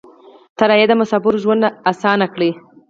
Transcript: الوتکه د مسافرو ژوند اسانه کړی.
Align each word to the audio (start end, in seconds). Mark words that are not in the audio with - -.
الوتکه 0.59 0.85
د 0.89 0.93
مسافرو 1.01 1.41
ژوند 1.43 1.63
اسانه 1.91 2.27
کړی. 2.33 2.51